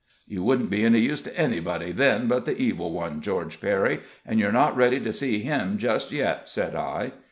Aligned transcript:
"You 0.27 0.41
wouldn't 0.43 0.71
be 0.71 0.83
any 0.83 0.97
use 1.01 1.21
to 1.21 1.29
_any_body 1.29 1.95
then 1.95 2.27
but 2.27 2.45
the 2.45 2.57
Evil 2.57 2.91
One, 2.91 3.21
George 3.21 3.61
Perry, 3.61 3.99
and 4.25 4.39
you're 4.39 4.51
not 4.51 4.75
ready 4.75 4.99
to 4.99 5.13
see 5.13 5.43
him 5.43 5.77
just 5.77 6.11
yet," 6.11 6.49
said 6.49 6.73
I. 6.73 7.11